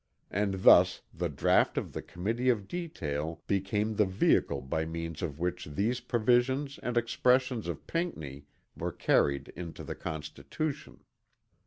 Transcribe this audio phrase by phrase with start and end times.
[0.31, 5.37] And thus the draught of the Committee of Detail became the vehicle by means of
[5.39, 11.03] which these provisions and expressions of Pinckney were carried into the Constitution.